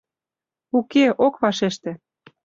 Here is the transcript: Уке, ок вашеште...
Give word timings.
Уке, 0.77 1.05
ок 1.25 1.35
вашеште... 1.41 1.91